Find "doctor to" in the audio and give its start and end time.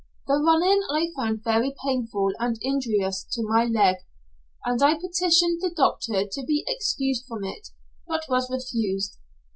5.77-6.43